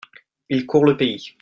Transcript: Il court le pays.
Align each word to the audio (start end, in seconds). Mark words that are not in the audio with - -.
Il 0.49 0.65
court 0.65 0.85
le 0.85 0.97
pays. 0.97 1.29